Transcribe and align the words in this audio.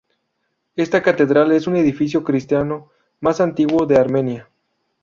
Esta 0.75 1.03
catedral 1.03 1.51
es 1.51 1.67
el 1.67 1.75
edificio 1.75 2.23
cristiano 2.23 2.89
más 3.19 3.39
antiguo 3.39 3.85
de 3.85 3.97
Armenia. 3.97 4.49